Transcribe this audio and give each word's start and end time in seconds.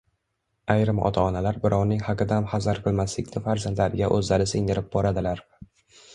Ayrim 0.75 1.01
ota-onalar 1.09 1.59
birovning 1.65 2.01
haqidan 2.07 2.47
hazar 2.55 2.81
qilmaslikni 2.89 3.43
farzandlariga 3.51 4.11
o‘zlari 4.19 4.51
singdirib 4.55 4.91
boradilar. 4.99 5.47